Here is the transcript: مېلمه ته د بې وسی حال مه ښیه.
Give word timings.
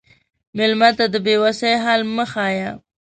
مېلمه 0.57 0.89
ته 0.97 1.05
د 1.13 1.15
بې 1.25 1.35
وسی 1.43 1.73
حال 1.83 2.01
مه 2.15 2.25
ښیه. 2.31 2.71